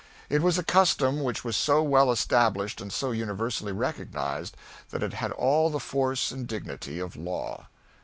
It 0.31 0.41
was 0.41 0.57
a 0.57 0.63
custom 0.63 1.21
which 1.21 1.43
was 1.43 1.55
so 1.55 1.83
well 1.83 2.11
established 2.11 2.81
and 2.81 2.91
so 2.91 3.11
universally 3.11 3.71
recognized, 3.71 4.57
that 4.89 5.03
it 5.03 5.13
had 5.13 5.31
all 5.33 5.69
the 5.69 5.79
force 5.79 6.31
and 6.31 6.47
dignity 6.47 6.97
of 6.97 7.15
law. 7.15 7.67